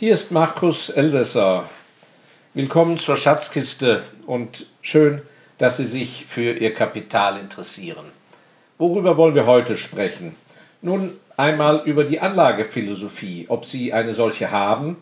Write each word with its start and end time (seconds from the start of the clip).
Hier 0.00 0.14
ist 0.14 0.30
Markus 0.30 0.88
Elsässer. 0.88 1.68
Willkommen 2.54 2.96
zur 2.96 3.18
Schatzkiste 3.18 4.02
und 4.26 4.64
schön, 4.80 5.20
dass 5.58 5.76
Sie 5.76 5.84
sich 5.84 6.24
für 6.24 6.54
Ihr 6.54 6.72
Kapital 6.72 7.38
interessieren. 7.38 8.06
Worüber 8.78 9.18
wollen 9.18 9.34
wir 9.34 9.44
heute 9.44 9.76
sprechen? 9.76 10.34
Nun 10.80 11.18
einmal 11.36 11.82
über 11.84 12.04
die 12.04 12.18
Anlagephilosophie, 12.18 13.44
ob 13.50 13.66
Sie 13.66 13.92
eine 13.92 14.14
solche 14.14 14.50
haben 14.50 14.96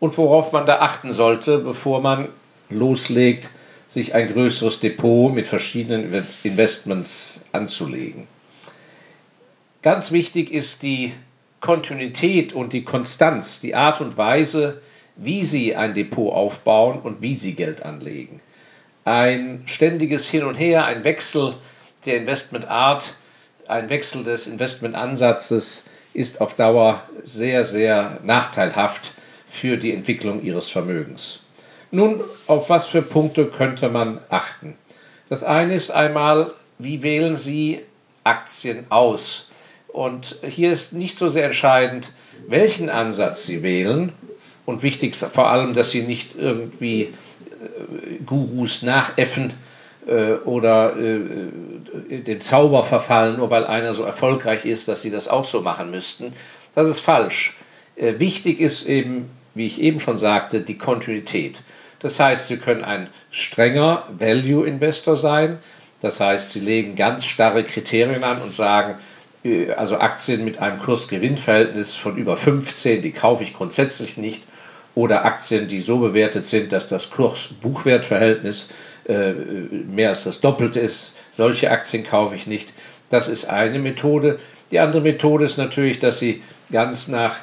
und 0.00 0.16
worauf 0.16 0.50
man 0.50 0.64
da 0.64 0.78
achten 0.78 1.12
sollte, 1.12 1.58
bevor 1.58 2.00
man 2.00 2.30
loslegt, 2.70 3.50
sich 3.86 4.14
ein 4.14 4.32
größeres 4.32 4.80
Depot 4.80 5.30
mit 5.30 5.46
verschiedenen 5.46 6.24
Investments 6.42 7.44
anzulegen. 7.52 8.26
Ganz 9.82 10.10
wichtig 10.10 10.50
ist 10.50 10.82
die 10.82 11.12
Kontinuität 11.60 12.52
und 12.52 12.72
die 12.72 12.84
Konstanz, 12.84 13.60
die 13.60 13.74
Art 13.74 14.00
und 14.00 14.16
Weise, 14.16 14.80
wie 15.16 15.42
Sie 15.42 15.74
ein 15.74 15.94
Depot 15.94 16.32
aufbauen 16.32 17.00
und 17.00 17.20
wie 17.20 17.36
Sie 17.36 17.54
Geld 17.54 17.82
anlegen. 17.82 18.40
Ein 19.04 19.64
ständiges 19.66 20.28
Hin 20.28 20.44
und 20.44 20.54
Her, 20.54 20.84
ein 20.84 21.02
Wechsel 21.04 21.56
der 22.06 22.18
Investmentart, 22.18 23.16
ein 23.66 23.90
Wechsel 23.90 24.24
des 24.24 24.46
Investmentansatzes 24.46 25.84
ist 26.14 26.40
auf 26.40 26.54
Dauer 26.54 27.02
sehr, 27.24 27.64
sehr 27.64 28.18
nachteilhaft 28.22 29.12
für 29.46 29.76
die 29.76 29.92
Entwicklung 29.92 30.42
Ihres 30.42 30.68
Vermögens. 30.68 31.40
Nun, 31.90 32.20
auf 32.46 32.68
was 32.70 32.86
für 32.86 33.02
Punkte 33.02 33.46
könnte 33.46 33.88
man 33.88 34.20
achten? 34.28 34.76
Das 35.28 35.42
eine 35.42 35.74
ist 35.74 35.90
einmal, 35.90 36.52
wie 36.78 37.02
wählen 37.02 37.36
Sie 37.36 37.80
Aktien 38.24 38.86
aus? 38.90 39.48
Und 39.88 40.38
hier 40.46 40.70
ist 40.70 40.92
nicht 40.92 41.16
so 41.16 41.26
sehr 41.28 41.46
entscheidend, 41.46 42.12
welchen 42.46 42.90
Ansatz 42.90 43.44
Sie 43.44 43.62
wählen. 43.62 44.12
Und 44.64 44.82
wichtig 44.82 45.12
ist 45.12 45.24
vor 45.24 45.48
allem, 45.48 45.74
dass 45.74 45.90
Sie 45.90 46.02
nicht 46.02 46.36
irgendwie 46.36 47.02
äh, 47.02 48.22
Gurus 48.24 48.82
nachäffen 48.82 49.54
äh, 50.06 50.34
oder 50.44 50.94
äh, 50.96 52.20
den 52.20 52.40
Zauber 52.40 52.84
verfallen, 52.84 53.38
nur 53.38 53.50
weil 53.50 53.66
einer 53.66 53.94
so 53.94 54.04
erfolgreich 54.04 54.64
ist, 54.66 54.86
dass 54.88 55.02
Sie 55.02 55.10
das 55.10 55.26
auch 55.26 55.44
so 55.44 55.62
machen 55.62 55.90
müssten. 55.90 56.32
Das 56.74 56.86
ist 56.86 57.00
falsch. 57.00 57.56
Wichtig 57.96 58.60
ist 58.60 58.86
eben, 58.86 59.28
wie 59.54 59.66
ich 59.66 59.80
eben 59.80 59.98
schon 59.98 60.16
sagte, 60.16 60.60
die 60.60 60.78
Kontinuität. 60.78 61.64
Das 61.98 62.20
heißt, 62.20 62.46
Sie 62.46 62.58
können 62.58 62.84
ein 62.84 63.08
strenger 63.32 64.04
Value-Investor 64.16 65.16
sein. 65.16 65.58
Das 66.00 66.20
heißt, 66.20 66.52
Sie 66.52 66.60
legen 66.60 66.94
ganz 66.94 67.24
starre 67.24 67.64
Kriterien 67.64 68.22
an 68.22 68.40
und 68.40 68.52
sagen, 68.52 68.94
also 69.76 69.98
Aktien 69.98 70.44
mit 70.44 70.58
einem 70.58 70.78
Kurs-Gewinn-Verhältnis 70.78 71.94
von 71.94 72.16
über 72.16 72.36
15, 72.36 73.02
die 73.02 73.12
kaufe 73.12 73.42
ich 73.42 73.54
grundsätzlich 73.54 74.16
nicht. 74.16 74.42
Oder 74.94 75.24
Aktien, 75.24 75.68
die 75.68 75.80
so 75.80 75.98
bewertet 75.98 76.44
sind, 76.44 76.72
dass 76.72 76.88
das 76.88 77.10
Kurs-Buchwert-Verhältnis 77.10 78.68
äh, 79.06 79.32
mehr 79.32 80.08
als 80.08 80.24
das 80.24 80.40
Doppelte 80.40 80.80
ist. 80.80 81.12
Solche 81.30 81.70
Aktien 81.70 82.02
kaufe 82.02 82.34
ich 82.34 82.46
nicht. 82.46 82.72
Das 83.10 83.28
ist 83.28 83.44
eine 83.44 83.78
Methode. 83.78 84.38
Die 84.70 84.80
andere 84.80 85.02
Methode 85.02 85.44
ist 85.44 85.56
natürlich, 85.56 85.98
dass 86.00 86.18
Sie 86.18 86.42
ganz 86.72 87.06
nach 87.06 87.36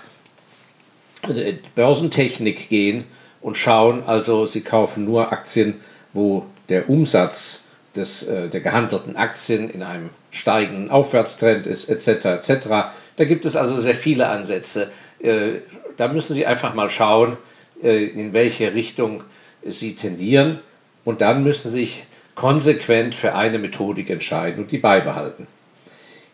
äh, 1.29 1.53
Börsentechnik 1.75 2.67
gehen 2.67 3.05
und 3.41 3.57
schauen, 3.57 4.03
also 4.03 4.45
Sie 4.45 4.61
kaufen 4.61 5.05
nur 5.05 5.31
Aktien, 5.31 5.79
wo 6.13 6.45
der 6.67 6.89
Umsatz 6.89 7.64
des, 7.95 8.23
äh, 8.23 8.49
der 8.49 8.61
gehandelten 8.61 9.15
Aktien 9.15 9.69
in 9.69 9.83
einem 9.83 10.09
steigenden 10.31 10.89
Aufwärtstrend 10.89 11.67
ist, 11.67 11.89
etc. 11.89 12.25
etc. 12.25 12.67
Da 13.15 13.25
gibt 13.25 13.45
es 13.45 13.55
also 13.55 13.77
sehr 13.77 13.95
viele 13.95 14.27
Ansätze. 14.27 14.91
Äh, 15.19 15.59
da 15.97 16.07
müssen 16.07 16.33
Sie 16.33 16.45
einfach 16.45 16.73
mal 16.73 16.89
schauen, 16.89 17.37
äh, 17.81 18.05
in 18.05 18.33
welche 18.33 18.73
Richtung 18.73 19.23
Sie 19.63 19.95
tendieren 19.95 20.59
und 21.03 21.21
dann 21.21 21.43
müssen 21.43 21.69
Sie 21.69 21.79
sich 21.79 22.05
konsequent 22.35 23.15
für 23.15 23.33
eine 23.33 23.57
Methodik 23.57 24.09
entscheiden 24.09 24.63
und 24.63 24.71
die 24.71 24.77
beibehalten. 24.77 25.47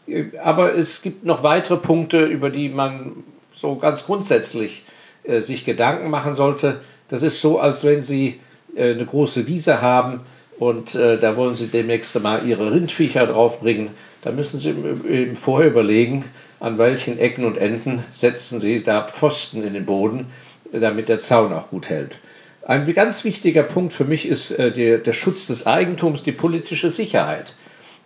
Äh, 0.07 0.37
aber 0.43 0.75
es 0.75 1.01
gibt 1.01 1.23
noch 1.23 1.43
weitere 1.43 1.77
Punkte, 1.77 2.25
über 2.25 2.49
die 2.49 2.69
man 2.69 3.23
so 3.51 3.75
ganz 3.75 4.05
grundsätzlich 4.05 4.83
äh, 5.23 5.39
sich 5.39 5.65
Gedanken 5.65 6.09
machen 6.09 6.33
sollte. 6.33 6.81
Das 7.07 7.21
ist 7.21 7.41
so, 7.41 7.59
als 7.59 7.83
wenn 7.83 8.01
Sie 8.01 8.39
äh, 8.75 8.93
eine 8.93 9.05
große 9.05 9.47
Wiese 9.47 9.81
haben 9.81 10.21
und 10.61 10.93
äh, 10.93 11.17
da 11.17 11.37
wollen 11.37 11.55
Sie 11.55 11.69
demnächst 11.69 12.21
mal 12.21 12.45
Ihre 12.45 12.71
Rindviecher 12.71 13.25
draufbringen. 13.25 13.89
Da 14.21 14.31
müssen 14.31 14.59
Sie 14.59 14.69
eben 14.69 15.35
vorher 15.35 15.71
überlegen, 15.71 16.23
an 16.59 16.77
welchen 16.77 17.17
Ecken 17.17 17.45
und 17.45 17.57
Enden 17.57 18.03
setzen 18.11 18.59
Sie 18.59 18.83
da 18.83 19.01
Pfosten 19.01 19.63
in 19.63 19.73
den 19.73 19.87
Boden, 19.87 20.27
damit 20.71 21.09
der 21.09 21.17
Zaun 21.17 21.51
auch 21.51 21.71
gut 21.71 21.89
hält. 21.89 22.19
Ein 22.61 22.85
ganz 22.93 23.23
wichtiger 23.23 23.63
Punkt 23.63 23.91
für 23.91 24.05
mich 24.05 24.27
ist 24.27 24.51
äh, 24.51 24.71
der, 24.71 24.99
der 24.99 25.13
Schutz 25.13 25.47
des 25.47 25.65
Eigentums, 25.65 26.21
die 26.21 26.31
politische 26.31 26.91
Sicherheit. 26.91 27.55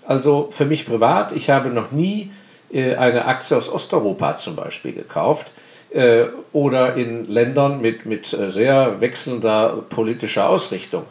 Also 0.07 0.47
für 0.49 0.63
mich 0.63 0.85
privat, 0.85 1.33
ich 1.33 1.49
habe 1.49 1.72
noch 1.72 1.91
nie 1.91 2.31
äh, 2.72 2.95
eine 2.95 3.25
Aktie 3.25 3.57
aus 3.57 3.67
Osteuropa 3.67 4.33
zum 4.33 4.55
Beispiel 4.55 4.93
gekauft 4.93 5.51
äh, 5.89 6.27
oder 6.53 6.95
in 6.95 7.29
Ländern 7.29 7.81
mit, 7.81 8.05
mit 8.05 8.31
äh, 8.31 8.49
sehr 8.49 9.01
wechselnder 9.01 9.83
politischer 9.89 10.47
Ausrichtung. 10.47 11.03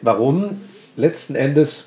Warum? 0.00 0.58
Letzten 0.96 1.34
Endes 1.34 1.84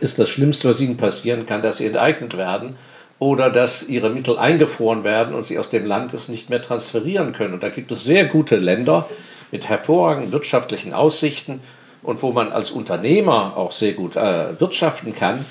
ist 0.00 0.18
das 0.18 0.28
Schlimmste, 0.28 0.68
was 0.68 0.80
ihnen 0.80 0.96
passieren 0.96 1.46
kann, 1.46 1.62
dass 1.62 1.78
sie 1.78 1.86
enteignet 1.86 2.36
werden 2.36 2.76
oder 3.18 3.50
dass 3.50 3.82
ihre 3.82 4.10
Mittel 4.10 4.38
eingefroren 4.38 5.04
werden 5.04 5.34
und 5.34 5.42
sie 5.42 5.58
aus 5.58 5.68
dem 5.68 5.86
Land 5.86 6.14
es 6.14 6.28
nicht 6.28 6.50
mehr 6.50 6.62
transferieren 6.62 7.32
können. 7.32 7.54
Und 7.54 7.62
da 7.62 7.68
gibt 7.68 7.90
es 7.90 8.04
sehr 8.04 8.26
gute 8.26 8.56
Länder 8.56 9.08
mit 9.50 9.68
hervorragenden 9.68 10.32
wirtschaftlichen 10.32 10.92
Aussichten 10.94 11.60
und 12.02 12.22
wo 12.22 12.30
man 12.30 12.52
als 12.52 12.70
Unternehmer 12.70 13.56
auch 13.56 13.72
sehr 13.72 13.92
gut 13.92 14.16
äh, 14.16 14.60
wirtschaften 14.60 15.14
kann. 15.14 15.44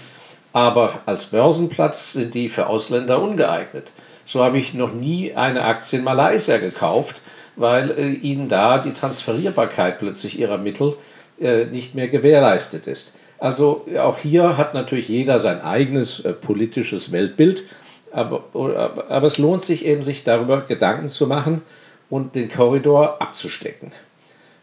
Aber 0.54 1.02
als 1.06 1.28
Börsenplatz 1.28 2.14
sind 2.14 2.34
die 2.34 2.48
für 2.48 2.68
Ausländer 2.68 3.22
ungeeignet. 3.22 3.92
So 4.24 4.44
habe 4.44 4.58
ich 4.58 4.74
noch 4.74 4.94
nie 4.94 5.36
eine 5.36 5.64
Aktie 5.64 6.00
in 6.00 6.06
Malaysia 6.06 6.58
gekauft, 6.58 7.22
weil 7.58 7.92
äh, 7.92 8.12
ihnen 8.12 8.48
da 8.48 8.78
die 8.78 8.94
Transferierbarkeit 8.94 9.98
plötzlich 10.00 10.40
ihrer 10.40 10.58
Mittel 10.58 10.96
nicht 11.40 11.96
mehr 11.96 12.08
gewährleistet 12.08 12.88
ist. 12.88 13.14
Also 13.40 13.86
auch 14.00 14.18
hier 14.18 14.58
hat 14.58 14.74
natürlich 14.74 15.10
jeder 15.10 15.40
sein 15.40 15.62
eigenes 15.62 16.20
äh, 16.22 16.34
politisches 16.34 17.12
Weltbild, 17.12 17.64
aber, 18.12 18.44
aber, 18.54 19.28
es 19.28 19.38
lohnt 19.38 19.62
sich 19.62 19.86
eben, 19.86 20.02
sich 20.02 20.24
darüber 20.24 20.62
Gedanken 20.62 21.12
zu 21.12 21.28
machen 21.28 21.62
und 22.10 22.36
den 22.36 22.50
Korridor 22.50 23.22
abzustecken. 23.22 23.92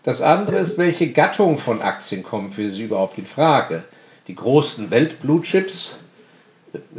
Das 0.02 0.22
andere 0.22 0.58
ist, 0.58 0.76
welche 0.76 1.12
Gattung 1.12 1.58
von 1.58 1.82
Aktien 1.82 2.22
kommen 2.22 2.50
für 2.50 2.70
Sie 2.70 2.84
überhaupt 2.84 3.18
in 3.18 3.26
Frage? 3.26 3.84
Die 4.28 4.34
großen 4.34 4.90
Weltblutchips, 4.90 5.98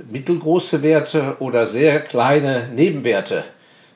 mittelgroße 0.10 0.82
Werte 0.82 1.36
oder 1.40 1.66
sehr 1.66 2.00
kleine 2.00 2.70
Nebenwerte 2.74 3.44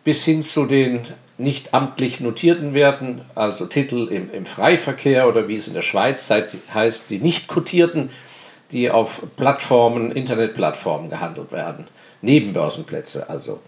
bis 0.03 0.25
hin 0.25 0.41
zu 0.41 0.66
den 0.66 1.01
nicht 1.40 1.74
amtlich 1.74 2.20
notierten 2.20 2.74
Werten, 2.74 3.22
also 3.34 3.66
Titel 3.66 4.08
im, 4.10 4.32
im 4.32 4.46
Freiverkehr 4.46 5.28
oder 5.28 5.48
wie 5.48 5.56
es 5.56 5.68
in 5.68 5.74
der 5.74 5.82
Schweiz 5.82 6.30
heißt, 6.30 7.10
die 7.10 7.20
nicht 7.20 7.48
kotierten, 7.48 8.10
die 8.72 8.92
auf 8.92 9.22
Plattformen, 9.38 10.12
Internetplattformen 10.12 11.10
gehandelt 11.10 11.52
werden, 11.52 11.88
Nebenbörsenplätze 12.22 13.30
also. 13.30 13.60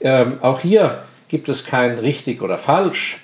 Ähm, 0.00 0.38
auch 0.42 0.60
hier 0.60 1.02
gibt 1.28 1.48
es 1.48 1.64
kein 1.64 1.98
richtig 1.98 2.42
oder 2.42 2.58
falsch. 2.58 3.20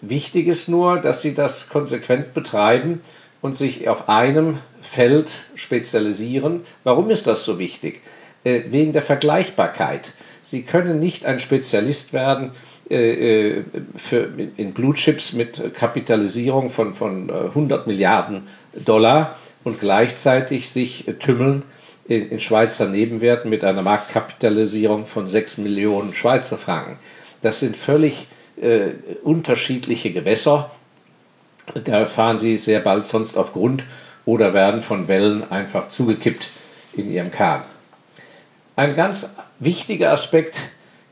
Wichtig 0.00 0.46
ist 0.46 0.68
nur, 0.68 0.98
dass 0.98 1.20
Sie 1.20 1.34
das 1.34 1.68
konsequent 1.68 2.32
betreiben 2.32 3.02
und 3.42 3.54
sich 3.54 3.88
auf 3.88 4.08
einem 4.08 4.58
Feld 4.80 5.46
spezialisieren. 5.54 6.62
Warum 6.84 7.10
ist 7.10 7.26
das 7.26 7.44
so 7.44 7.58
wichtig? 7.58 8.00
Äh, 8.44 8.62
wegen 8.72 8.92
der 8.92 9.02
Vergleichbarkeit. 9.02 10.14
Sie 10.40 10.62
können 10.62 10.98
nicht 10.98 11.26
ein 11.26 11.38
Spezialist 11.38 12.12
werden 12.12 12.50
äh, 12.92 13.58
äh, 13.58 13.64
für, 13.96 14.28
in 14.56 14.70
Blue 14.74 14.92
Chips 14.94 15.32
mit 15.32 15.74
Kapitalisierung 15.74 16.68
von, 16.68 16.92
von 16.92 17.30
100 17.30 17.86
Milliarden 17.86 18.42
Dollar 18.84 19.38
und 19.64 19.80
gleichzeitig 19.80 20.68
sich 20.68 21.06
tümmeln 21.18 21.62
in, 22.06 22.28
in 22.28 22.38
Schweizer 22.38 22.86
Nebenwerten 22.88 23.48
mit 23.48 23.64
einer 23.64 23.80
Marktkapitalisierung 23.80 25.06
von 25.06 25.26
6 25.26 25.58
Millionen 25.58 26.12
Schweizer 26.12 26.58
Franken. 26.58 26.98
Das 27.40 27.60
sind 27.60 27.78
völlig 27.78 28.26
äh, 28.60 28.90
unterschiedliche 29.22 30.10
Gewässer. 30.10 30.70
Da 31.84 32.04
fahren 32.04 32.38
sie 32.38 32.58
sehr 32.58 32.80
bald 32.80 33.06
sonst 33.06 33.38
auf 33.38 33.54
Grund 33.54 33.84
oder 34.26 34.52
werden 34.52 34.82
von 34.82 35.08
Wellen 35.08 35.50
einfach 35.50 35.88
zugekippt 35.88 36.48
in 36.92 37.10
ihrem 37.10 37.30
Kahn. 37.30 37.62
Ein 38.76 38.94
ganz 38.94 39.34
wichtiger 39.60 40.10
Aspekt 40.12 40.60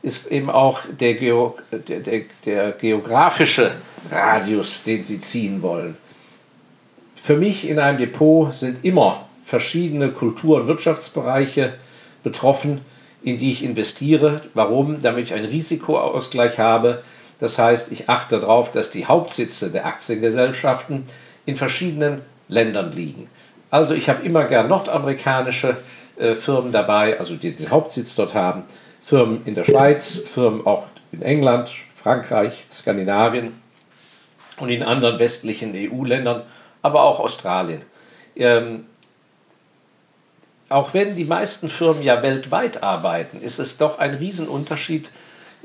ist 0.01 0.31
eben 0.31 0.49
auch 0.49 0.79
der, 0.99 1.13
Geo, 1.13 1.55
der, 1.71 1.99
der, 1.99 2.21
der 2.45 2.71
geografische 2.71 3.71
Radius, 4.09 4.83
den 4.83 5.05
Sie 5.05 5.19
ziehen 5.19 5.61
wollen. 5.61 5.97
Für 7.15 7.37
mich 7.37 7.67
in 7.67 7.77
einem 7.77 7.99
Depot 7.99 8.53
sind 8.53 8.83
immer 8.83 9.27
verschiedene 9.45 10.11
Kultur- 10.11 10.61
und 10.61 10.67
Wirtschaftsbereiche 10.67 11.73
betroffen, 12.23 12.81
in 13.21 13.37
die 13.37 13.51
ich 13.51 13.63
investiere. 13.63 14.41
Warum? 14.55 14.99
Damit 15.01 15.25
ich 15.25 15.33
einen 15.33 15.45
Risikoausgleich 15.45 16.57
habe, 16.57 17.03
Das 17.41 17.57
heißt, 17.57 17.91
ich 17.91 18.07
achte 18.07 18.39
darauf, 18.39 18.69
dass 18.69 18.91
die 18.91 19.07
Hauptsitze 19.07 19.71
der 19.71 19.87
Aktiengesellschaften 19.87 21.03
in 21.45 21.55
verschiedenen 21.55 22.21
Ländern 22.47 22.91
liegen. 22.91 23.27
Also 23.71 23.95
ich 23.95 24.09
habe 24.09 24.23
immer 24.23 24.43
gern 24.43 24.67
nordamerikanische 24.67 25.77
äh, 26.17 26.35
Firmen 26.35 26.71
dabei, 26.71 27.17
also 27.17 27.35
die 27.35 27.51
den 27.51 27.71
Hauptsitz 27.71 28.15
dort 28.15 28.35
haben, 28.35 28.63
Firmen 29.01 29.45
in 29.45 29.55
der 29.55 29.63
Schweiz, 29.63 30.19
Firmen 30.19 30.65
auch 30.65 30.85
in 31.11 31.21
England, 31.21 31.71
Frankreich, 31.95 32.65
Skandinavien 32.71 33.59
und 34.57 34.69
in 34.69 34.83
anderen 34.83 35.19
westlichen 35.19 35.73
EU-Ländern, 35.75 36.43
aber 36.83 37.03
auch 37.03 37.19
Australien. 37.19 37.81
Ähm, 38.35 38.85
auch 40.69 40.93
wenn 40.93 41.15
die 41.15 41.25
meisten 41.25 41.67
Firmen 41.67 42.03
ja 42.03 42.23
weltweit 42.23 42.81
arbeiten, 42.81 43.41
ist 43.41 43.59
es 43.59 43.77
doch 43.77 43.99
ein 43.99 44.13
Riesenunterschied, 44.13 45.11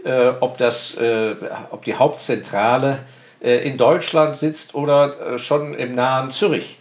äh, 0.04 0.32
ob, 0.40 0.58
das, 0.58 0.94
äh, 0.94 1.36
ob 1.70 1.84
die 1.84 1.94
Hauptzentrale 1.94 3.04
äh, 3.40 3.68
in 3.68 3.76
Deutschland 3.76 4.34
sitzt 4.36 4.74
oder 4.74 5.34
äh, 5.34 5.38
schon 5.38 5.74
im 5.74 5.94
nahen 5.94 6.30
Zürich. 6.30 6.78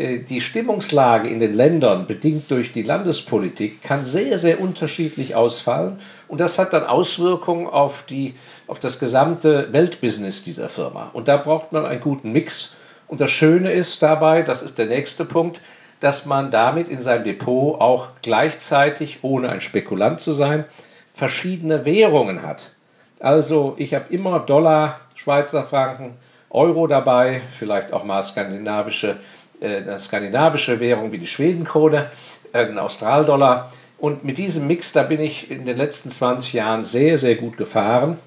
Äh, 0.00 0.20
die 0.20 0.40
Stimmungslage 0.40 1.28
in 1.28 1.38
den 1.40 1.54
Ländern, 1.54 2.06
bedingt 2.06 2.50
durch 2.50 2.72
die 2.72 2.82
Landespolitik, 2.82 3.82
kann 3.82 4.02
sehr, 4.02 4.38
sehr 4.38 4.58
unterschiedlich 4.58 5.34
ausfallen. 5.34 5.98
Und 6.26 6.40
das 6.40 6.58
hat 6.58 6.72
dann 6.72 6.84
Auswirkungen 6.84 7.66
auf, 7.66 8.04
die, 8.04 8.34
auf 8.66 8.78
das 8.78 8.98
gesamte 8.98 9.70
Weltbusiness 9.72 10.42
dieser 10.42 10.70
Firma. 10.70 11.10
Und 11.12 11.28
da 11.28 11.36
braucht 11.36 11.72
man 11.72 11.84
einen 11.84 12.00
guten 12.00 12.32
Mix. 12.32 12.70
Und 13.08 13.20
das 13.20 13.30
Schöne 13.30 13.72
ist 13.72 14.02
dabei, 14.02 14.40
das 14.40 14.62
ist 14.62 14.78
der 14.78 14.86
nächste 14.86 15.26
Punkt, 15.26 15.60
dass 15.98 16.24
man 16.24 16.50
damit 16.50 16.88
in 16.88 17.00
seinem 17.00 17.24
Depot 17.24 17.78
auch 17.78 18.12
gleichzeitig, 18.22 19.18
ohne 19.20 19.50
ein 19.50 19.60
Spekulant 19.60 20.20
zu 20.20 20.32
sein, 20.32 20.64
verschiedene 21.12 21.84
Währungen 21.84 22.40
hat. 22.42 22.72
Also 23.20 23.74
ich 23.76 23.92
habe 23.92 24.06
immer 24.08 24.40
Dollar, 24.40 24.98
Schweizer 25.14 25.64
Franken, 25.64 26.16
Euro 26.48 26.86
dabei, 26.86 27.42
vielleicht 27.58 27.92
auch 27.92 28.02
mal 28.02 28.22
skandinavische 28.22 29.10
äh, 29.10 29.14
eine 29.60 29.98
skandinavische 29.98 30.80
Währung 30.80 31.12
wie 31.12 31.18
die 31.18 31.26
Schwedenkrone, 31.26 32.10
äh, 32.52 32.66
ein 32.66 32.78
Australdollar. 32.78 33.70
Und 33.98 34.24
mit 34.24 34.38
diesem 34.38 34.66
Mix, 34.66 34.92
da 34.92 35.02
bin 35.02 35.20
ich 35.20 35.50
in 35.50 35.66
den 35.66 35.76
letzten 35.76 36.08
20 36.08 36.54
Jahren 36.54 36.82
sehr, 36.82 37.18
sehr 37.18 37.34
gut 37.34 37.56
gefahren. 37.56 38.18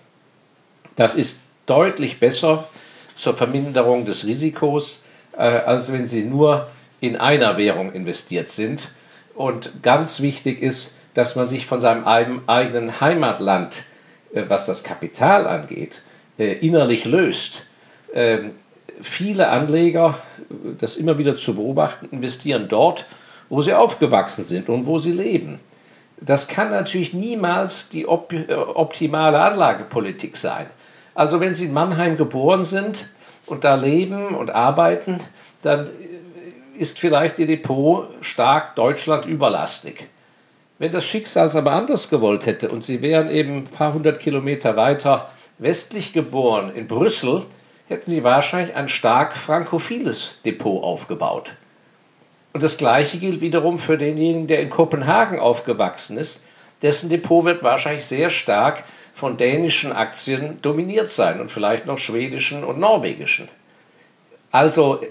Das 0.95 1.15
ist 1.15 1.41
deutlich 1.65 2.19
besser 2.19 2.68
zur 3.13 3.35
Verminderung 3.35 4.06
des 4.06 4.25
Risikos, 4.25 5.03
äh, 5.35 5.41
als 5.41 5.91
wenn 5.91 6.06
Sie 6.06 6.24
nur 6.24 6.68
in 7.01 7.18
einer 7.18 7.57
Währung 7.57 7.91
investiert 7.91 8.47
sind. 8.47 8.91
Und 9.33 9.81
ganz 9.81 10.21
wichtig 10.21 10.62
ist, 10.62 10.94
dass 11.15 11.35
man 11.35 11.47
sich 11.47 11.65
von 11.65 11.80
seinem 11.80 12.03
eigenen 12.06 13.01
Heimatland, 13.01 13.83
was 14.31 14.65
das 14.65 14.83
Kapital 14.83 15.47
angeht, 15.47 16.01
innerlich 16.38 17.06
löst. 17.06 17.65
Viele 19.01 19.50
Anleger, 19.50 20.18
das 20.77 20.95
immer 20.95 21.18
wieder 21.18 21.35
zu 21.35 21.56
beobachten, 21.56 22.07
investieren 22.12 22.68
dort, 22.68 23.06
wo 23.50 23.62
sie 23.62 23.74
aufgewachsen 23.74 24.44
sind 24.44 24.69
und 24.69 24.85
wo 24.85 24.97
sie 24.97 25.12
leben. 25.12 25.59
Das 26.21 26.47
kann 26.47 26.69
natürlich 26.69 27.13
niemals 27.13 27.89
die 27.89 28.07
op 28.07 28.31
äh, 28.31 28.53
optimale 28.53 29.39
Anlagepolitik 29.39 30.38
sein. 30.38 30.69
Also 31.15 31.39
wenn 31.39 31.53
Sie 31.53 31.65
in 31.65 31.74
Mannheim 31.74 32.18
geboren 32.18 32.63
sind 32.63 33.09
und 33.45 33.63
da 33.63 33.75
leben 33.75 34.30
und 34.35 34.51
arbeiten, 34.51 35.19
dann 35.62 35.89
ist 36.75 37.00
vielleicht 37.00 37.38
Ihr 37.39 37.45
Depot 37.45 38.07
stark 38.21 38.75
Deutschland 38.75 39.25
überlastig. 39.25 40.09
Wenn 40.80 40.91
das 40.91 41.06
Schicksal 41.06 41.47
es 41.47 41.56
aber 41.56 41.71
anders 41.71 42.09
gewollt 42.09 42.45
hätte 42.45 42.69
und 42.69 42.83
Sie 42.83 43.01
wären 43.01 43.30
eben 43.30 43.57
ein 43.57 43.63
paar 43.65 43.94
hundert 43.94 44.19
Kilometer 44.19 44.75
weiter 44.75 45.30
westlich 45.59 46.13
geboren, 46.13 46.71
in 46.74 46.88
Brüssel, 46.88 47.45
hätten 47.88 48.09
sie 48.09 48.24
wahrscheinlich 48.24 48.75
ein 48.75 48.88
stark 48.88 49.35
frankophiles 49.35 50.39
Depot 50.45 50.83
aufgebaut. 50.83 51.56
Und 52.53 52.63
das 52.63 52.77
Gleiche 52.77 53.18
gilt 53.18 53.41
wiederum 53.41 53.80
für 53.80 53.97
denjenigen, 53.97 54.47
der 54.47 54.62
in 54.62 54.69
Kopenhagen 54.69 55.39
aufgewachsen 55.39 56.18
ist. 56.18 56.44
Dessen 56.81 57.09
Depot 57.09 57.45
wird 57.45 57.63
wahrscheinlich 57.63 58.06
sehr 58.06 58.30
stark 58.30 58.83
von 59.13 59.38
dänischen 59.38 59.91
Aktien 59.91 60.62
dominiert 60.62 61.09
sein 61.09 61.39
und 61.39 61.51
vielleicht 61.51 61.85
noch 61.85 61.97
schwedischen 61.97 62.63
und 62.63 62.80
norwegischen. 62.80 63.47
Also 64.51 65.01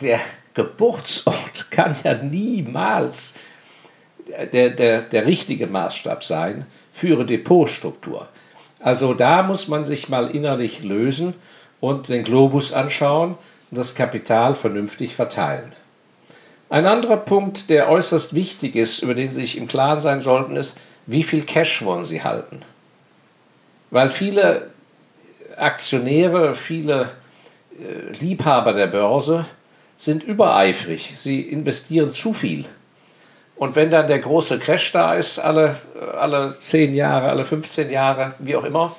der 0.00 0.20
Geburtsort 0.54 1.66
kann 1.70 1.94
ja 2.04 2.14
niemals 2.14 3.34
der, 4.52 4.70
der, 4.70 5.02
der 5.02 5.26
richtige 5.26 5.66
Maßstab 5.66 6.22
sein 6.22 6.66
für 6.92 7.08
ihre 7.08 7.26
Depotstruktur. 7.26 8.28
Also 8.78 9.14
da 9.14 9.42
muss 9.42 9.68
man 9.68 9.84
sich 9.84 10.08
mal 10.08 10.34
innerlich 10.34 10.82
lösen 10.82 11.34
und 11.80 12.08
den 12.08 12.24
Globus 12.24 12.72
anschauen 12.72 13.36
und 13.70 13.78
das 13.78 13.94
Kapital 13.94 14.54
vernünftig 14.54 15.14
verteilen. 15.14 15.72
Ein 16.68 16.86
anderer 16.86 17.16
Punkt, 17.16 17.68
der 17.68 17.88
äußerst 17.88 18.34
wichtig 18.34 18.76
ist, 18.76 19.02
über 19.02 19.14
den 19.14 19.28
Sie 19.28 19.42
sich 19.42 19.58
im 19.58 19.66
Klaren 19.66 19.98
sein 19.98 20.20
sollten, 20.20 20.56
ist, 20.56 20.76
wie 21.06 21.22
viel 21.22 21.42
Cash 21.42 21.84
wollen 21.84 22.04
Sie 22.04 22.22
halten? 22.22 22.62
Weil 23.90 24.08
viele 24.08 24.70
Aktionäre, 25.56 26.54
viele 26.54 27.10
äh, 27.80 28.12
Liebhaber 28.20 28.72
der 28.72 28.86
Börse 28.86 29.44
sind 29.96 30.22
übereifrig. 30.22 31.12
Sie 31.16 31.40
investieren 31.40 32.10
zu 32.10 32.32
viel. 32.32 32.64
Und 33.56 33.76
wenn 33.76 33.90
dann 33.90 34.06
der 34.06 34.20
große 34.20 34.58
Crash 34.58 34.92
da 34.92 35.14
ist, 35.14 35.38
alle, 35.38 35.76
alle 36.16 36.50
10 36.50 36.94
Jahre, 36.94 37.28
alle 37.28 37.44
15 37.44 37.90
Jahre, 37.90 38.32
wie 38.38 38.56
auch 38.56 38.64
immer, 38.64 38.96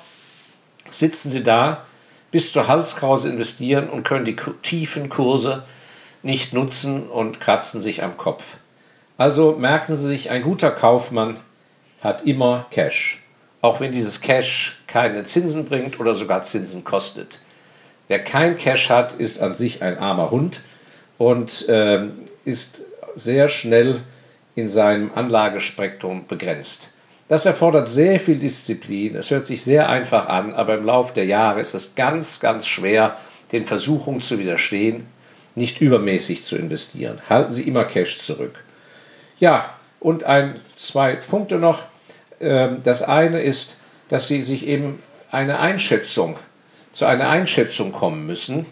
sitzen 0.88 1.30
sie 1.30 1.42
da 1.42 1.84
bis 2.32 2.50
zur 2.50 2.66
Halskrause 2.66 3.28
investieren 3.28 3.88
und 3.88 4.02
können 4.02 4.24
die 4.24 4.36
tiefen 4.62 5.08
Kurse 5.08 5.62
nicht 6.24 6.52
nutzen 6.52 7.08
und 7.08 7.38
kratzen 7.38 7.80
sich 7.80 8.02
am 8.02 8.16
Kopf. 8.16 8.56
Also 9.18 9.52
merken 9.52 9.94
Sie 9.94 10.06
sich, 10.06 10.30
ein 10.30 10.42
guter 10.42 10.70
Kaufmann 10.70 11.36
hat 12.00 12.22
immer 12.26 12.66
Cash, 12.70 13.20
auch 13.60 13.78
wenn 13.78 13.92
dieses 13.92 14.20
Cash 14.20 14.82
keine 14.88 15.22
Zinsen 15.22 15.66
bringt 15.66 16.00
oder 16.00 16.14
sogar 16.14 16.42
Zinsen 16.42 16.82
kostet. 16.82 17.40
Wer 18.08 18.18
kein 18.18 18.56
Cash 18.56 18.90
hat, 18.90 19.12
ist 19.12 19.40
an 19.40 19.54
sich 19.54 19.82
ein 19.82 19.98
armer 19.98 20.30
Hund 20.30 20.60
und 21.18 21.68
äh, 21.68 22.08
ist 22.44 22.82
sehr 23.14 23.48
schnell 23.48 24.00
in 24.54 24.68
seinem 24.68 25.12
Anlagespektrum 25.14 26.26
begrenzt. 26.26 26.92
Das 27.32 27.46
erfordert 27.46 27.88
sehr 27.88 28.20
viel 28.20 28.36
Disziplin. 28.36 29.16
Es 29.16 29.30
hört 29.30 29.46
sich 29.46 29.62
sehr 29.62 29.88
einfach 29.88 30.28
an, 30.28 30.52
aber 30.52 30.74
im 30.74 30.84
Laufe 30.84 31.14
der 31.14 31.24
Jahre 31.24 31.60
ist 31.60 31.72
es 31.72 31.94
ganz, 31.94 32.40
ganz 32.40 32.66
schwer, 32.66 33.16
den 33.52 33.64
Versuchungen 33.64 34.20
zu 34.20 34.38
widerstehen, 34.38 35.06
nicht 35.54 35.80
übermäßig 35.80 36.44
zu 36.44 36.56
investieren. 36.56 37.22
Halten 37.30 37.54
Sie 37.54 37.62
immer 37.62 37.86
Cash 37.86 38.18
zurück. 38.18 38.62
Ja, 39.38 39.72
und 39.98 40.24
ein, 40.24 40.60
zwei 40.76 41.14
Punkte 41.14 41.56
noch. 41.56 41.84
Ähm, 42.38 42.82
das 42.84 43.00
eine 43.00 43.40
ist, 43.40 43.78
dass 44.10 44.28
Sie 44.28 44.42
sich 44.42 44.66
eben 44.66 45.02
eine 45.30 45.58
Einschätzung, 45.58 46.36
zu 46.92 47.06
einer 47.06 47.30
Einschätzung 47.30 47.92
kommen 47.92 48.26
müssen, 48.26 48.66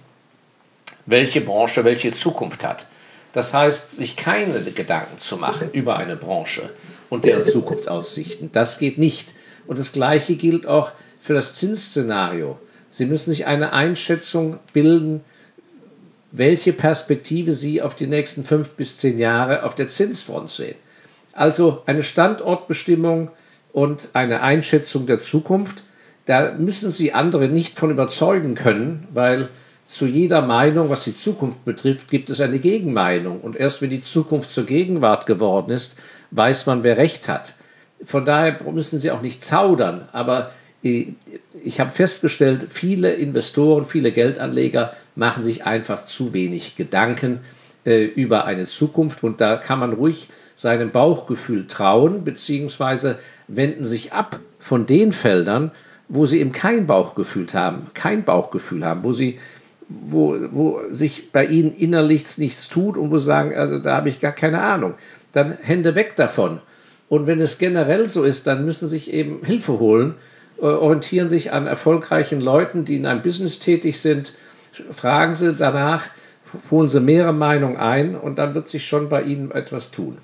welche 1.07 1.41
Branche 1.41 1.87
welche 1.87 2.13
Zukunft 2.13 2.63
hat. 2.63 2.87
Das 3.33 3.55
heißt, 3.55 3.91
sich 3.91 4.17
keine 4.17 4.61
Gedanken 4.61 5.17
zu 5.17 5.39
machen 5.39 5.71
über 5.73 5.97
eine 5.97 6.17
Branche 6.17 6.69
und 7.11 7.25
deren 7.25 7.45
Zukunftsaussichten. 7.45 8.51
Das 8.53 8.79
geht 8.79 8.97
nicht. 8.97 9.35
Und 9.67 9.79
das 9.79 9.93
Gleiche 9.93 10.37
gilt 10.37 10.67
auch 10.67 10.93
für 11.19 11.35
das 11.35 11.57
Zinsszenario. 11.57 12.59
Sie 12.89 13.05
müssen 13.05 13.31
sich 13.31 13.47
eine 13.47 13.73
Einschätzung 13.73 14.59
bilden, 14.73 15.21
welche 16.33 16.73
Perspektive 16.73 17.53
Sie 17.53 17.83
auf 17.83 17.95
die 17.95 18.07
nächsten 18.07 18.45
fünf 18.45 18.75
bis 18.75 18.99
zehn 18.99 19.19
Jahre 19.19 19.65
auf 19.65 19.75
der 19.75 19.89
Zinsfront 19.89 20.49
sehen. 20.49 20.77
Also 21.33 21.83
eine 21.87 22.03
Standortbestimmung 22.03 23.31
und 23.73 24.11
eine 24.15 24.41
Einschätzung 24.41 25.07
der 25.07 25.19
Zukunft. 25.19 25.85
Da 26.25 26.53
müssen 26.53 26.91
Sie 26.91 27.13
andere 27.13 27.49
nicht 27.49 27.79
von 27.79 27.91
überzeugen 27.91 28.55
können, 28.55 29.07
weil 29.13 29.49
zu 29.91 30.07
jeder 30.07 30.41
Meinung, 30.41 30.89
was 30.89 31.03
die 31.03 31.15
Zukunft 31.15 31.65
betrifft, 31.65 32.09
gibt 32.09 32.31
es 32.31 32.41
eine 32.41 32.61
Gegenmeinung. 32.61 33.41
Und 33.41 33.57
erst 33.57 33.83
wenn 33.83 33.91
die 33.91 33.99
Zukunft 33.99 34.49
zur 34.49 34.65
Gegenwart 34.65 35.27
geworden 35.27 35.73
ist, 35.73 35.97
weiß 36.31 36.67
man, 36.67 36.85
wer 36.85 36.97
recht 36.97 37.29
hat. 37.29 37.57
Von 38.05 38.25
daher 38.25 38.57
müssen 38.73 39.01
Sie 39.01 39.11
auch 39.11 39.21
nicht 39.21 39.43
zaudern. 39.43 40.09
Aber 40.13 40.53
ich 40.81 41.81
habe 41.81 41.91
festgestellt, 41.91 42.69
viele 42.71 43.15
Investoren, 43.15 43.85
viele 43.85 44.13
Geldanleger 44.13 44.95
machen 45.17 45.43
sich 45.43 45.67
einfach 45.67 46.05
zu 46.05 46.33
wenig 46.33 46.77
Gedanken 46.77 47.41
äh, 47.85 48.05
über 48.05 48.45
eine 48.45 48.67
Zukunft. 48.67 49.25
Und 49.25 49.41
da 49.41 49.57
kann 49.57 49.81
man 49.81 49.93
ruhig 49.93 50.29
seinem 50.55 50.93
Bauchgefühl 50.93 51.67
trauen, 51.67 52.23
beziehungsweise 52.23 53.19
wenden 53.49 53.83
sich 53.83 54.13
ab 54.13 54.39
von 54.61 54.87
den 54.87 55.11
Feldern, 55.11 55.73
wo 56.09 56.27
sie 56.27 56.39
eben 56.39 56.53
kein 56.53 56.87
Bauchgefühl 56.87 57.49
haben, 57.53 57.91
kein 57.95 58.25
Bauchgefühl 58.25 58.85
haben, 58.85 59.03
wo 59.03 59.13
sie 59.13 59.41
wo, 59.91 60.39
wo 60.53 60.81
sich 60.91 61.33
bei 61.33 61.45
ihnen 61.45 61.77
innerlich 61.77 62.39
nichts 62.39 62.69
tut 62.69 62.97
und 62.97 63.11
wo 63.11 63.19
sie 63.19 63.27
sagen, 63.27 63.55
also 63.55 63.79
da 63.79 63.97
habe 63.97 64.09
ich 64.09 64.21
gar 64.21 64.33
keine 64.33 64.63
Ahnung, 64.63 64.95
dann 65.33 65.59
Hände 65.61 65.95
weg 65.95 66.17
davon. 66.17 66.61
Und 67.09 67.27
wenn 67.27 67.41
es 67.41 67.59
generell 67.59 68.07
so 68.07 68.23
ist, 68.23 68.47
dann 68.47 68.65
müssen 68.65 68.87
sie 68.87 68.97
sich 68.97 69.13
eben 69.13 69.45
Hilfe 69.45 69.81
holen 69.81 70.15
äh, 70.61 70.67
orientieren 70.67 71.31
sich 71.31 71.53
an 71.53 71.67
erfolgreichen 71.67 72.41
Leuten, 72.41 72.85
die 72.85 72.95
in 72.97 73.07
einem 73.07 73.23
Business 73.23 73.59
tätig 73.59 73.99
sind. 74.01 74.35
Fragen 74.91 75.35
Sie 75.35 75.55
danach, 75.55 76.07
holen 76.71 76.89
Sie 76.89 77.01
mehrere 77.01 77.33
Meinungen 77.33 77.79
ein 77.79 78.15
und 78.15 78.39
dann 78.39 78.55
wird 78.55 78.69
sich 78.69 78.87
schon 78.87 79.09
bei 79.09 79.23
Ihnen 79.23 79.51
etwas 79.53 79.91
tun. 79.91 80.19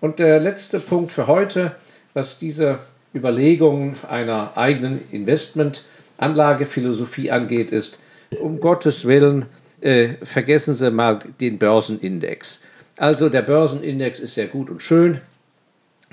Und 0.00 0.18
der 0.18 0.40
letzte 0.40 0.78
Punkt 0.78 1.10
für 1.10 1.26
heute, 1.26 1.72
was 2.12 2.38
diese 2.38 2.78
Überlegungen 3.14 3.96
einer 4.08 4.52
eigenen 4.56 5.00
Investmentanlagephilosophie 5.10 7.30
angeht, 7.30 7.70
ist, 7.70 7.98
um 8.40 8.60
Gottes 8.60 9.06
Willen, 9.06 9.46
äh, 9.80 10.14
vergessen 10.22 10.74
Sie 10.74 10.90
mal 10.90 11.18
den 11.40 11.58
Börsenindex. 11.58 12.60
Also 12.96 13.28
der 13.28 13.42
Börsenindex 13.42 14.20
ist 14.20 14.36
ja 14.36 14.46
gut 14.46 14.70
und 14.70 14.80
schön. 14.80 15.20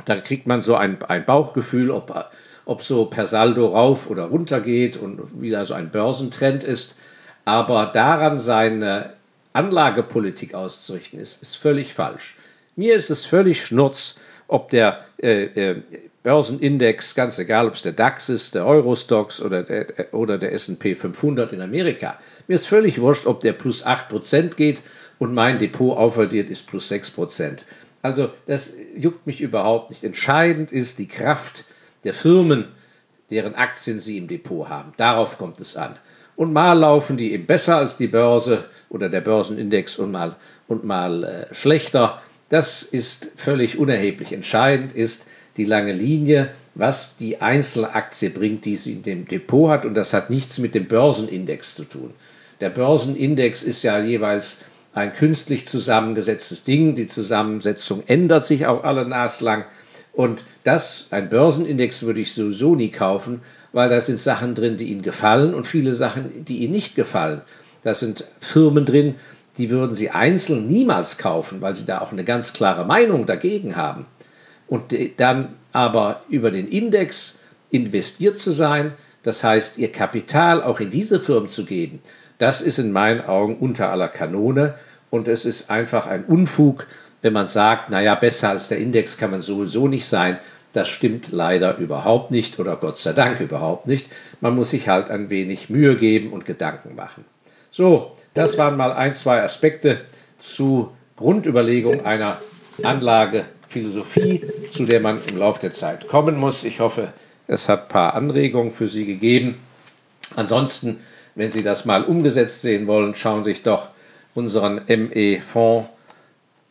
Da 0.05 0.15
kriegt 0.21 0.47
man 0.47 0.61
so 0.61 0.75
ein, 0.75 1.01
ein 1.03 1.25
Bauchgefühl, 1.25 1.91
ob, 1.91 2.31
ob 2.65 2.81
so 2.81 3.05
per 3.05 3.25
Saldo 3.25 3.67
rauf 3.67 4.09
oder 4.09 4.25
runter 4.25 4.61
geht 4.61 4.97
und 4.97 5.41
wieder 5.41 5.65
so 5.65 5.73
ein 5.73 5.91
Börsentrend 5.91 6.63
ist. 6.63 6.95
Aber 7.45 7.87
daran 7.87 8.39
seine 8.39 9.13
Anlagepolitik 9.53 10.53
auszurichten, 10.53 11.19
ist, 11.19 11.41
ist 11.41 11.55
völlig 11.55 11.93
falsch. 11.93 12.35
Mir 12.75 12.95
ist 12.95 13.09
es 13.09 13.25
völlig 13.25 13.65
schnurz, 13.65 14.15
ob 14.47 14.69
der 14.69 15.05
äh, 15.21 15.43
äh, 15.43 15.81
Börsenindex, 16.29 17.15
ganz 17.15 17.39
egal, 17.39 17.65
ob 17.65 17.73
es 17.73 17.81
der 17.81 17.91
DAX 17.91 18.29
ist, 18.29 18.53
der 18.53 18.63
Eurostox 18.63 19.41
oder 19.41 19.63
der, 19.63 20.13
oder 20.13 20.37
der 20.37 20.53
SP 20.53 20.93
500 20.93 21.53
in 21.53 21.61
Amerika. 21.61 22.19
Mir 22.47 22.53
ist 22.53 22.67
völlig 22.67 23.01
wurscht, 23.01 23.25
ob 23.25 23.41
der 23.41 23.53
plus 23.53 23.83
8% 23.83 24.55
geht 24.55 24.83
und 25.17 25.33
mein 25.33 25.57
Depot 25.57 25.97
aufaddiert 25.97 26.51
ist 26.51 26.67
plus 26.67 26.91
6%. 26.91 27.63
Also 28.03 28.29
das 28.45 28.75
juckt 28.95 29.25
mich 29.25 29.41
überhaupt 29.41 29.89
nicht. 29.89 30.03
Entscheidend 30.03 30.71
ist 30.71 30.99
die 30.99 31.07
Kraft 31.07 31.65
der 32.03 32.13
Firmen, 32.13 32.67
deren 33.31 33.55
Aktien 33.55 33.99
sie 33.99 34.19
im 34.19 34.27
Depot 34.27 34.69
haben. 34.69 34.91
Darauf 34.97 35.35
kommt 35.39 35.59
es 35.59 35.75
an. 35.75 35.97
Und 36.35 36.53
mal 36.53 36.77
laufen 36.77 37.17
die 37.17 37.33
eben 37.33 37.47
besser 37.47 37.77
als 37.77 37.97
die 37.97 38.07
Börse 38.07 38.65
oder 38.89 39.09
der 39.09 39.21
Börsenindex 39.21 39.97
und 39.97 40.11
mal, 40.11 40.35
und 40.67 40.83
mal 40.83 41.23
äh, 41.23 41.53
schlechter. 41.55 42.21
Das 42.49 42.83
ist 42.83 43.31
völlig 43.35 43.79
unerheblich. 43.79 44.31
Entscheidend 44.31 44.93
ist 44.93 45.27
die 45.59 45.65
lange 45.65 45.93
Linie, 45.93 46.49
was 46.75 47.17
die 47.17 47.41
einzelne 47.41 47.93
Aktie 47.93 48.29
bringt, 48.29 48.65
die 48.65 48.75
sie 48.75 48.93
in 48.93 49.03
dem 49.03 49.25
Depot 49.25 49.69
hat. 49.69 49.85
Und 49.85 49.93
das 49.95 50.13
hat 50.13 50.29
nichts 50.29 50.57
mit 50.57 50.73
dem 50.73 50.87
Börsenindex 50.87 51.75
zu 51.75 51.83
tun. 51.83 52.13
Der 52.61 52.69
Börsenindex 52.69 53.63
ist 53.63 53.83
ja 53.83 53.99
jeweils 53.99 54.63
ein 54.93 55.13
künstlich 55.13 55.67
zusammengesetztes 55.67 56.63
Ding. 56.63 56.95
Die 56.95 57.05
Zusammensetzung 57.05 58.03
ändert 58.07 58.45
sich 58.45 58.65
auch 58.65 58.83
alle 58.83 59.07
naslang. 59.07 59.65
Und 60.13 60.43
das, 60.63 61.05
ein 61.11 61.29
Börsenindex 61.29 62.03
würde 62.03 62.21
ich 62.21 62.33
sowieso 62.33 62.75
nie 62.75 62.89
kaufen, 62.89 63.41
weil 63.71 63.89
da 63.89 63.99
sind 63.99 64.19
Sachen 64.19 64.55
drin, 64.55 64.75
die 64.75 64.85
Ihnen 64.85 65.01
gefallen 65.01 65.53
und 65.53 65.67
viele 65.67 65.93
Sachen, 65.93 66.43
die 66.45 66.57
Ihnen 66.57 66.73
nicht 66.73 66.95
gefallen. 66.95 67.41
Da 67.83 67.93
sind 67.93 68.25
Firmen 68.39 68.85
drin, 68.85 69.15
die 69.57 69.69
würden 69.69 69.93
Sie 69.93 70.09
einzeln 70.09 70.67
niemals 70.67 71.17
kaufen, 71.17 71.61
weil 71.61 71.75
Sie 71.75 71.85
da 71.85 72.01
auch 72.01 72.11
eine 72.11 72.23
ganz 72.23 72.53
klare 72.53 72.85
Meinung 72.85 73.25
dagegen 73.25 73.75
haben. 73.75 74.05
Und 74.69 74.95
dann 75.17 75.55
aber 75.73 76.21
über 76.29 76.51
den 76.51 76.67
Index 76.67 77.39
investiert 77.71 78.37
zu 78.37 78.51
sein, 78.51 78.93
das 79.23 79.43
heißt, 79.43 79.77
Ihr 79.79 79.91
Kapital 79.91 80.63
auch 80.63 80.79
in 80.79 80.89
diese 80.89 81.19
Firmen 81.19 81.49
zu 81.49 81.65
geben, 81.65 81.99
das 82.37 82.61
ist 82.61 82.79
in 82.79 82.91
meinen 82.91 83.21
Augen 83.21 83.57
unter 83.57 83.91
aller 83.91 84.07
Kanone 84.07 84.75
und 85.09 85.27
es 85.27 85.45
ist 85.45 85.69
einfach 85.69 86.07
ein 86.07 86.23
Unfug, 86.25 86.87
wenn 87.21 87.33
man 87.33 87.47
sagt, 87.47 87.89
naja, 87.89 88.15
besser 88.15 88.49
als 88.49 88.69
der 88.69 88.77
Index 88.77 89.17
kann 89.17 89.31
man 89.31 89.41
sowieso 89.41 89.87
nicht 89.87 90.05
sein. 90.05 90.39
Das 90.71 90.87
stimmt 90.87 91.31
leider 91.31 91.77
überhaupt 91.77 92.31
nicht 92.31 92.59
oder 92.59 92.75
Gott 92.77 92.97
sei 92.97 93.11
Dank 93.11 93.39
überhaupt 93.41 93.87
nicht. 93.87 94.07
Man 94.39 94.55
muss 94.55 94.69
sich 94.69 94.87
halt 94.87 95.09
ein 95.09 95.29
wenig 95.29 95.69
Mühe 95.69 95.95
geben 95.95 96.31
und 96.31 96.45
Gedanken 96.45 96.95
machen. 96.95 97.25
So, 97.71 98.11
das 98.35 98.57
waren 98.57 98.77
mal 98.77 98.93
ein, 98.93 99.13
zwei 99.13 99.41
Aspekte 99.41 99.99
zu 100.37 100.91
Grundüberlegung 101.17 102.05
einer 102.05 102.39
Anlagephilosophie, 103.69 104.43
zu 104.69 104.85
der 104.85 104.99
man 104.99 105.21
im 105.27 105.37
Laufe 105.37 105.59
der 105.59 105.71
Zeit 105.71 106.07
kommen 106.07 106.37
muss. 106.37 106.63
Ich 106.63 106.79
hoffe, 106.79 107.13
es 107.47 107.69
hat 107.69 107.83
ein 107.83 107.87
paar 107.89 108.13
Anregungen 108.13 108.71
für 108.71 108.87
Sie 108.87 109.05
gegeben. 109.05 109.57
Ansonsten 110.35 110.99
wenn 111.39 111.49
Sie 111.51 111.63
das 111.63 111.85
mal 111.85 112.03
umgesetzt 112.03 112.61
sehen 112.61 112.85
wollen, 112.87 113.15
schauen 113.15 113.45
Sie 113.45 113.51
sich 113.51 113.63
doch 113.63 113.87
unseren 114.35 114.81
ME-Fonds 114.87 115.87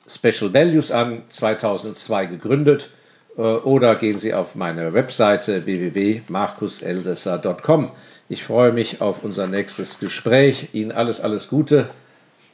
Special 0.07 0.53
Values 0.53 0.91
an, 0.91 1.23
2002 1.29 2.27
gegründet, 2.27 2.91
äh, 3.37 3.41
oder 3.41 3.95
gehen 3.95 4.19
Sie 4.19 4.35
auf 4.35 4.55
meine 4.55 4.93
Webseite 4.93 5.65
www.markuselsässer.com. 5.65 7.91
Ich 8.29 8.45
freue 8.45 8.73
mich 8.73 9.01
auf 9.01 9.25
unser 9.25 9.47
nächstes 9.47 9.99
Gespräch. 9.99 10.69
Ihnen 10.75 10.93
alles, 10.93 11.23
alles 11.23 11.49
Gute. 11.49 11.89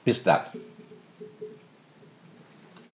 Bis 0.05 0.23
dann. 0.23 0.43